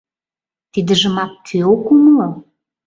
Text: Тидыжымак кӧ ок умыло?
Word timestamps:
Тидыжымак 0.73 1.31
кӧ 1.47 1.57
ок 1.73 1.83
умыло? 1.93 2.29